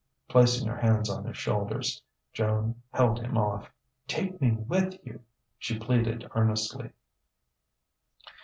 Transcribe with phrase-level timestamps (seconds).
[0.29, 2.01] Placing her hands on his shoulders,
[2.33, 3.69] Joan held him off.
[4.07, 5.21] "Take me with you,"
[5.59, 6.89] she pleaded earnestly.